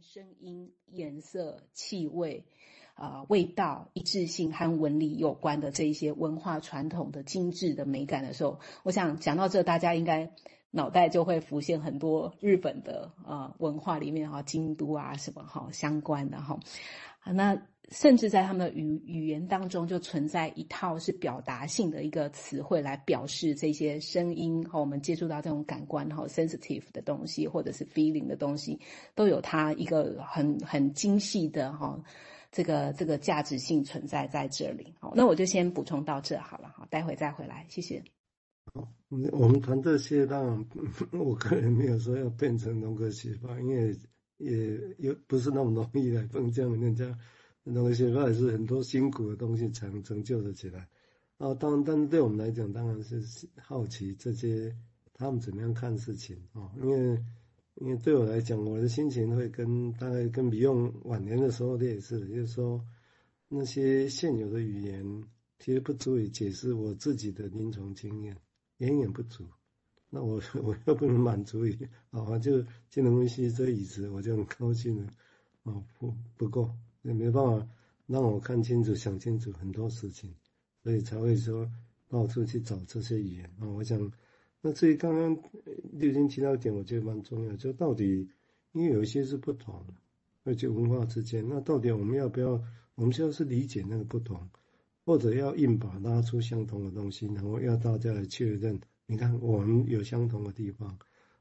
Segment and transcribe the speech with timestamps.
[0.00, 2.44] 声音、颜色、气味、
[2.94, 10.32] 啊、味道一致性和纹理有关的这一些文化传统的精致的美感的时候，我想讲到这，大家应该
[10.70, 16.60] 脑袋就会浮现很多日本的啊、呃、文化里面哈，京都啊什么哈相关的哈，
[17.24, 17.62] 那。
[17.90, 28.78] 甚至在他们的语语言当中，就存在一套是表达性的一个词汇来表示这些声音和我们接触到这种感官哈 sensitive 的东西，或者是 feeling 的东西，
[29.16, 32.00] 都有它一个很很精细的哈
[32.52, 34.94] 这个这个价值性存在在这里。
[35.00, 38.00] 好，那我就先补充到这好了哈，待会再回来，谢谢。
[38.72, 38.86] 好，
[39.32, 40.64] 我们谈这些，当然
[41.10, 43.98] 我个人没有说要变成荣格学派，因为
[44.36, 47.18] 也也不是那么容易来封建人家。
[47.62, 50.88] 那些话也是很多辛苦的东西才能成就的起来，
[51.38, 54.74] 啊，当然，但是对我们来讲，当然是好奇这些
[55.12, 57.22] 他们怎么样看事情啊，因为
[57.76, 62.84] 因为对我来讲，我的心情会跟大概跟比用晚年的时候类似，就是说
[63.48, 65.24] 那些现有的语言
[65.58, 68.36] 其实不足以解释我自己的临床经验，
[68.78, 69.44] 远远不足。
[70.08, 75.12] 那我我又不能满足于啊，就金融分析这椅子，我就很高兴了，
[75.62, 76.70] 啊，不不够。
[77.02, 77.68] 也没办法
[78.06, 80.34] 让我看清楚、想清楚很多事情，
[80.82, 81.70] 所以才会说
[82.08, 83.68] 到处去找这些语言啊。
[83.68, 84.12] 我想，
[84.60, 85.36] 那至于刚刚
[85.92, 88.28] 六金提到一点，我觉得蛮重要，就到底
[88.72, 89.86] 因为有一些是不同，
[90.44, 92.62] 而且文化之间，那到底我们要不要？
[92.96, 94.50] 我们需要是理解那个不同，
[95.06, 98.78] 或者要硬把拉出相同的东西，然后要大家来确认。
[99.06, 100.98] 你看，我们有相同的地方，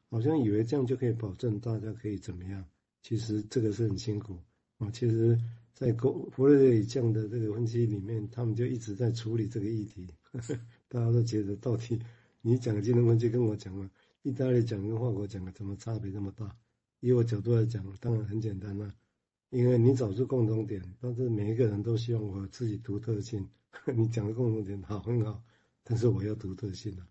[0.09, 2.63] 好像以为这样就可以保证大家可以怎么样？
[3.01, 4.38] 其实这个是很辛苦。
[4.80, 5.38] 啊，其实，
[5.73, 10.08] 在弗洛伊德这样的这个分析里面，他们就一直在处理这个议题。
[10.31, 11.99] 呵呵，大家都觉得，到底
[12.41, 13.89] 你讲的金融分析跟我讲了，
[14.22, 16.55] 意大利讲跟法国讲的，怎么差别这么大？
[17.02, 18.94] 以我角度来讲，当然很简单了，
[19.50, 23.45] 因为你找出共同点，但是每一个人都希望我自己独特性。
[23.95, 25.44] 你讲的共同点好很好，
[25.83, 27.07] 但是我要独特性啊！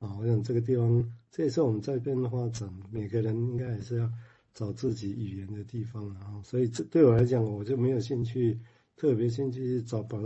[0.00, 4.12] 啊，我想这个地方，这也是我们在变的发展，每个人应该也是要。
[4.56, 8.58] 找自己语言的地方，然后，所以这对我来讲，我就没有兴趣，
[8.96, 10.18] 特别兴趣找把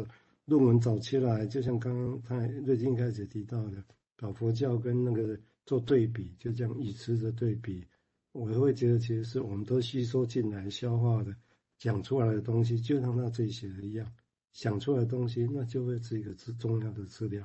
[0.44, 3.84] 论文找出来，就像刚刚他瑞金开始提到的，
[4.16, 5.36] 把佛教跟那个
[5.66, 7.84] 做对比，就这样语词的对比，
[8.30, 11.34] 我会觉得其实是我们都吸收进来、消化的，
[11.76, 14.06] 讲出来的东西，就像他自己写的一样，
[14.52, 17.44] 想出来的东西，那就会是一个重要的资料，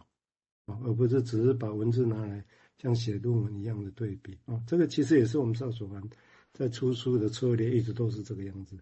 [0.67, 2.45] 啊，而不是只是把文字拿来
[2.77, 5.99] 像写论文一样的对比，啊，这个其实也是我们少主凡。
[6.57, 8.79] 在出书的策略一直都是这个样子。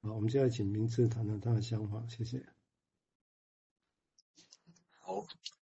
[0.00, 2.42] 好，我们现在请明志谈谈他的想法，谢谢。
[5.00, 5.26] 好，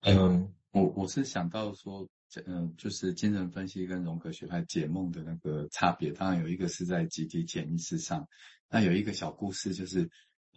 [0.02, 2.08] 嗯，我我是想到说，
[2.46, 8.28] 嗯，就是精神分析跟荣格学派解梦的那个差别，当然有一个是在集体潜意识上。
[8.70, 10.08] 那有一个小故事，就是，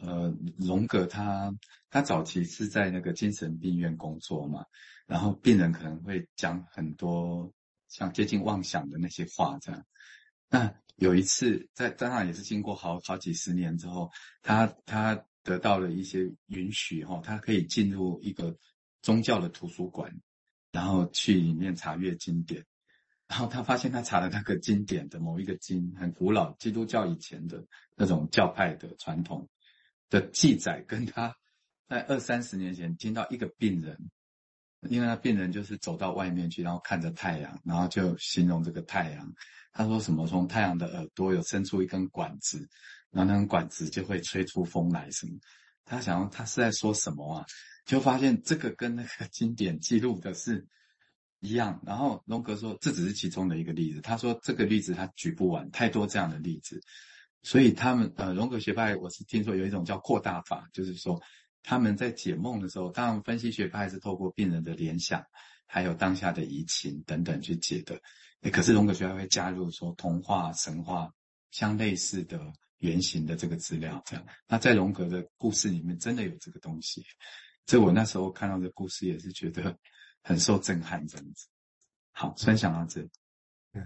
[0.03, 1.51] 呃，荣格他
[1.89, 4.67] 他早期是在那个精神病院工作嘛，
[5.07, 7.51] 然后病人可能会讲很多
[7.89, 9.83] 像接近妄想的那些话这样。
[10.51, 14.11] 那有一次，在当然也是经过好好几十年之后，
[14.43, 18.57] 他他得到了一些允许哈，他可以进入一个
[19.03, 20.15] 宗教的图书馆，
[20.71, 22.65] 然后去里面查阅经典，
[23.29, 27.65] 然后他发现他查的那个经典的某一个经很古老，基督教以前的
[27.97, 29.49] 那种教派的传统
[30.09, 31.37] 的记载，跟他
[31.89, 33.99] 在二三十年前听到一个病人。
[34.91, 39.33] 因为那病人就是走到外面去，然后看着太阳，然后就形容这个太阳。
[39.75, 40.27] 他说什么？
[40.27, 42.67] 从太阳的耳朵有伸出一根管子，
[43.11, 45.33] 然后那根管子就会吹出风来什么。
[45.85, 47.45] 他想他是在说什么啊？
[47.85, 50.67] 就发现这个跟那个经典记录的是
[51.41, 51.83] 一样。
[51.85, 54.01] 然后荣格说这只是其中的一个例子。
[54.01, 56.81] 他说这个例子他举不完，太多这样的例子。
[57.43, 61.21] 所以他们呃荣格学派，我是听说有一种叫扩大法，就是说。
[61.67, 65.25] 他们在解梦的时候，当然分析学派是透过病人的联想，
[65.65, 67.99] 还有当下的移情等等去解的。
[68.51, 71.13] 可是荣格学派会加入说童话、神话
[71.51, 74.27] 相类似的原型的这个资料，这样。
[74.47, 77.05] 那在荣格的故事里面，真的有这个东西。
[77.67, 79.79] 所以我那时候看到这故事，也是觉得
[80.23, 81.47] 很受震撼，这样子。
[82.13, 83.01] 好，分享到这。
[83.73, 83.83] 嗯，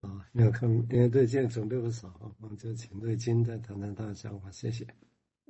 [0.00, 4.86] 啊，没有看，因为对这准备不少，我们就请瑞金再谈谈他的想法，谢谢。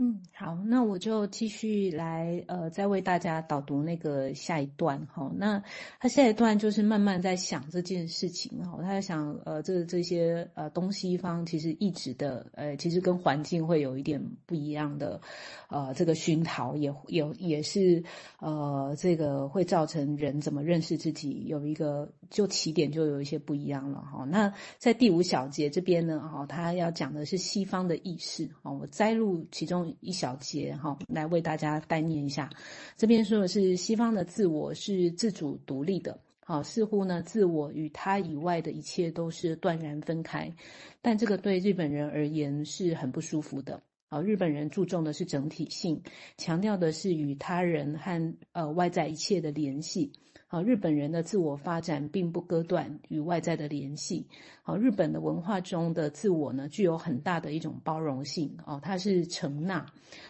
[0.01, 5.29] 嗯，好，那我就继续来，呃，再为大家导读那个下一段哈。
[5.35, 5.61] 那
[5.99, 15.21] 他下一段就是慢慢在想这件事情哈，他在想，呃，这这些呃东西方其实一直的，呃，其实跟环境会有一点不一样的，
[15.69, 18.01] 呃，这个熏陶也有也是，
[18.39, 24.25] 呃，这个会造成人怎么认识自己有一个就起点就有一些不一样了哈。
[24.31, 29.88] 那在第五小节这边呢，哈，他要讲的是西方的意识，我摘录其中。
[30.01, 32.51] 一小节哈，来为大家代念一下。
[32.97, 40.53] 这边说的是西方的自我是自主独立的，好，似乎呢，自我与他以外的一切都是断然分开。
[41.01, 43.83] 但这个对日本人而言是很不舒服的。
[44.11, 46.03] 好，日本人注重的是整体性，
[46.39, 50.13] 强调的是与他人和呃外在一切的联系。
[50.47, 54.27] 好，日本人的自我发展并不割断与外在的联系。
[54.63, 58.57] 好，日本的文化中的自我呢，具有很大的一种包容性。
[58.65, 59.85] 哦，它是承纳，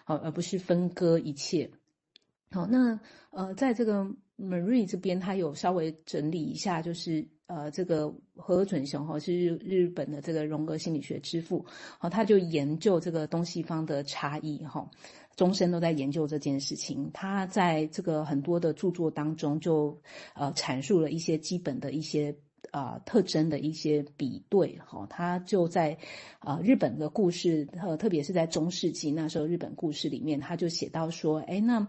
[0.04, 1.70] 好，而不是分割一切。
[2.50, 2.98] 好，那
[3.30, 4.04] 呃，在这个
[4.36, 11.64] Marie 这边，他有稍微整理一下，就是呃，这个何准雄哈是日日本的这个荣格心理学之父。
[11.98, 14.88] 好，他就研究这个东西方的差异哈。
[15.34, 19.96] 终身都在研究这件事情，他在这个很多的著作当中就
[20.34, 22.36] 呃阐述了一些基本的一些
[22.70, 25.96] 啊、特征的一些比对哈，他就在
[26.38, 31.86] 啊、日本的故事特特别是在中世纪那时候日本故事里面，他就写到说，哎，那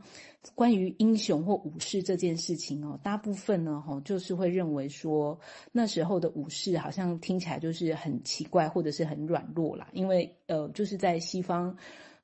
[0.55, 5.39] 关于英雄或武士这件事情哦，大部分呢哈就是会认为说
[5.71, 11.75] 那时候的武士好像听起来就是很奇怪或者是很软弱啦，因为呃就是在西方。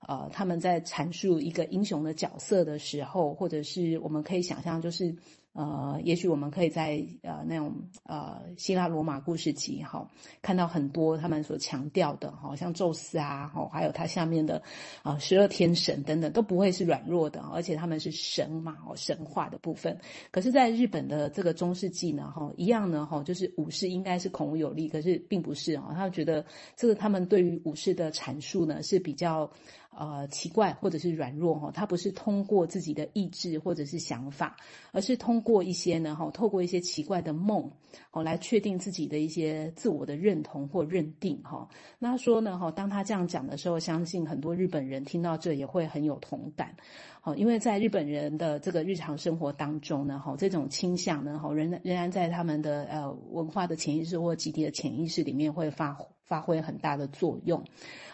[0.07, 5.15] 呃，他们在阐述一个英雄的角色的时候，或者是我们可以想象，就是。
[5.55, 7.73] 呃，也许我们可以在呃那种
[8.03, 10.05] 呃希腊罗马故事集哈，
[10.41, 14.61] 看到很多他们所强调的哈，像宙斯啊，哈，还有他下面的
[15.01, 19.97] 啊十二天神等等，都不会是软弱的，而且他们是神嘛，哦，神话的部分。
[20.29, 29.49] 可是，在日本的这个中世纪呢，哈，一样呢，哈，就是武士应该是孔武有力，可是并不是啊，他觉得这个他们对于武士的阐述呢是比较。
[29.97, 34.57] 呃，奇怪或者是软弱哈，他不是通过自己的意志或者是想法，
[34.91, 37.71] 而是通过一些呢哈，透过一些奇怪的梦，
[38.11, 41.67] 哦，来确定自己的一些自我的认同或认定哈。
[41.97, 46.75] 那说呢哈，当他这样讲的时候，相信很多日本人听到这也会很有同感，
[47.21, 55.93] 好，因为在日本人的这个日常生活当中呢哈，这种倾向呢哈，仍仍然在他们的呃文化的潜意识或集体的潜意识里面会发
[56.25, 57.63] 发挥很大的作用。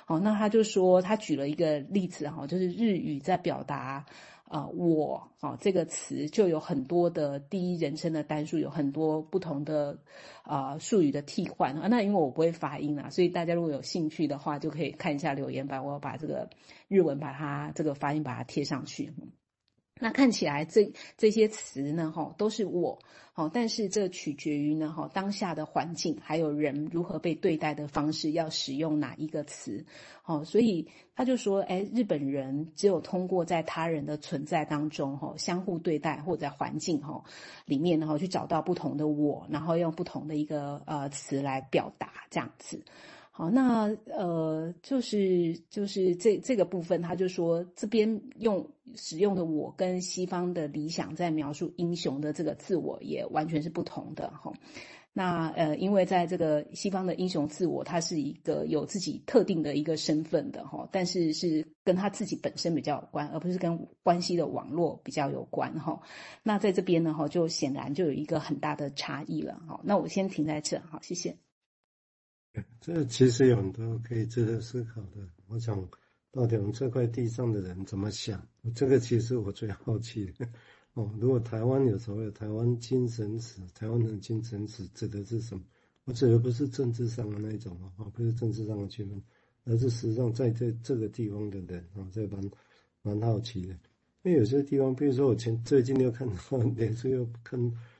[0.07, 4.05] 哦，那他就说，他举了一个例子哈，就是日语在表达，
[4.49, 9.97] 呃，我啊这个词就有很多的第一人称的单数，有很多不同的
[10.43, 11.87] 啊术语的替换啊。
[11.87, 16.49] 那因为我不会发音啊，所以大家如果有兴趣的话，就可以看一下留言板，我要把这个
[16.89, 19.13] 日文把它这个发音把它贴上去。
[20.01, 22.98] 那看起来这这些词呢，哈，都是我，
[23.33, 29.86] 好，但是这取决于呢，哈，当下的环境，还有人如何被对待的方式，要使用哪一个词，
[30.24, 37.24] 好，所以他就说，哎，日本人只有通过在他人的存在当中，哈，相互对待，或者在环境，哈，
[37.65, 42.81] 里面，然后去找到不同的我，然后用不同的一个呃词来表达这样子。
[43.33, 54.51] 好，那呃，就是就是这这个部分，他就说这边用使用的我跟西方的理想在描述英雄的这个自我也完全是不同的哈。
[55.13, 66.01] 那呃，因为在这个西方的英雄自我，他是一个有自己特定的一个身份的哈，但是是跟他自己本身比较有关，而不是跟关系的网络比较有关哈。
[66.43, 69.79] 那在这边呢哈，就显然就有一个很大的差异了哈。
[69.83, 71.37] 那我先停在这，好，谢谢。
[72.81, 75.27] 这其实有很多可以值得思考的。
[75.48, 75.88] 我想，
[76.31, 78.46] 到底我们这块地上的人怎么想？
[78.75, 80.34] 这个其实我最好奇。
[80.93, 85.63] 哦，如果台湾有所谓台湾精神史，台湾的精神史指的是什么？
[86.03, 89.22] 我指的不是政治上的那一种哦，不是政治上的区分，
[89.63, 92.51] 而是实际上在这这个地方的人啊，这蛮
[93.01, 93.74] 蛮好奇的。
[94.24, 97.58] 因为有些地方，比如说我前最近又看到， 脸书又看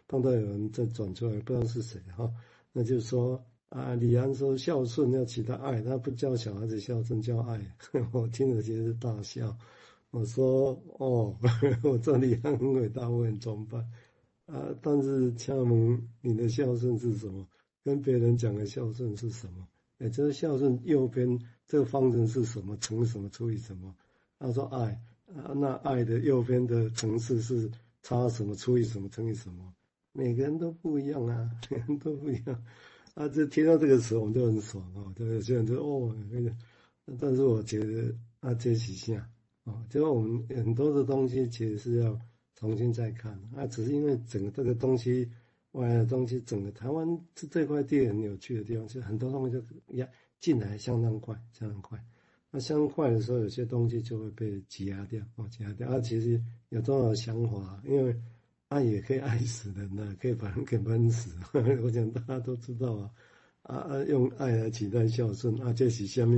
[0.10, 2.30] 碰到有人在转出来，不知道是谁哈，
[2.74, 3.42] 那就是说。
[3.72, 7.58] 啊，李安说孝顺要取代爱，他不教小孩子孝顺，叫爱。
[8.12, 9.58] 我听了其实大笑。
[10.10, 11.34] 我说哦，
[11.82, 13.78] 我知道李安很伟大，我很崇拜。
[14.48, 17.48] 啊，但是请问你的孝顺是什么？
[17.86, 19.66] 跟别人讲的孝顺是什么？
[20.00, 22.76] 也就是孝顺右边这个方程是什么？
[22.82, 23.96] 乘什么除以什么？
[24.38, 25.02] 他说爱
[25.34, 27.72] 啊，那爱的右边的程式是
[28.04, 29.74] 差什么除以什么乘以什么？
[30.12, 32.62] 每个人都不一样啊，每个人都不一样。
[33.22, 35.14] 啊，这听到这个词我们就很爽啊！
[35.16, 36.52] 对，有些人就哦，那个，
[37.20, 39.30] 但是我觉得啊，这是啥？
[39.64, 42.20] 哦，就我们很多的东西其实是要
[42.56, 45.30] 重新再看，啊，只是因为整个这个东西，
[45.74, 50.10] 外来的东西，整个台湾这这块地很有趣的地方，就很多东西就压
[50.40, 52.04] 进来相当快，相当快。
[52.50, 55.88] 那相当快的时候，有些东西就会被挤压掉，哦，挤压掉。
[55.88, 58.20] 啊，其实有多少想法，因为
[58.72, 61.30] 爱也可以爱死人呐， 可以把人给闷死。
[61.84, 63.12] 我想大家都知道啊，
[63.64, 66.30] 啊啊，用爱来取代孝顺，啊，这是下面。